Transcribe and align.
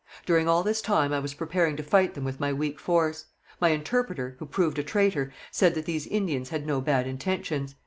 During 0.25 0.47
all 0.47 0.63
this 0.63 0.81
time 0.81 1.13
I 1.13 1.19
was 1.19 1.35
preparing 1.35 1.75
to 1.77 1.83
fight 1.83 2.15
them 2.15 2.23
with 2.23 2.39
my 2.39 2.51
weak 2.51 2.79
force. 2.79 3.25
My 3.59 3.69
interpreter, 3.69 4.35
who 4.39 4.47
proved 4.47 4.79
a 4.79 4.83
traitor, 4.83 5.31
said 5.51 5.75
that 5.75 5.85
these 5.85 6.07
Indians 6.07 6.49
had 6.49 6.65
no 6.65 6.81
bad 6.81 7.05
intentions. 7.05 7.75